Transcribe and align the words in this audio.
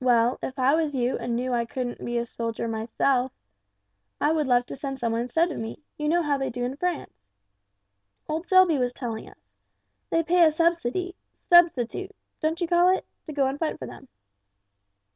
"Well, 0.00 0.40
if 0.42 0.58
I 0.58 0.74
was 0.74 0.96
you 0.96 1.16
and 1.16 1.36
knew 1.36 1.52
I 1.52 1.64
couldn't 1.64 2.04
be 2.04 2.18
a 2.18 2.26
soldier 2.26 2.66
myself, 2.66 3.30
I 4.20 4.32
would 4.32 4.48
love 4.48 4.66
to 4.66 4.74
send 4.74 4.98
some 4.98 5.12
one 5.12 5.20
instead 5.20 5.52
of 5.52 5.58
me 5.60 5.84
you 5.96 6.08
know 6.08 6.24
how 6.24 6.36
they 6.38 6.50
do 6.50 6.64
in 6.64 6.74
France. 6.76 7.28
Old 8.28 8.48
Selby 8.48 8.78
was 8.78 8.92
telling 8.92 9.28
us. 9.30 9.52
They 10.10 10.24
pay 10.24 10.44
a 10.44 10.50
subsidy 10.50 11.14
substitute 11.48 12.10
don't 12.40 12.60
you 12.60 12.66
call 12.66 12.96
it? 12.96 13.06
to 13.26 13.32
go 13.32 13.46
and 13.46 13.56
fight 13.56 13.78
for 13.78 13.86
them." 13.86 14.08